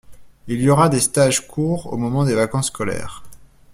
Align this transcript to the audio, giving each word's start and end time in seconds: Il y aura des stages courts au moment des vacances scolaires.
Il 0.47 0.59
y 0.59 0.67
aura 0.67 0.89
des 0.89 0.99
stages 0.99 1.47
courts 1.47 1.93
au 1.93 1.95
moment 1.95 2.25
des 2.25 2.33
vacances 2.33 2.69
scolaires. 2.69 3.21